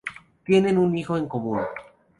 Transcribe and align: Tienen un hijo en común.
Tienen 0.43 0.79
un 0.79 0.97
hijo 0.97 1.15
en 1.15 1.27
común. 1.27 1.59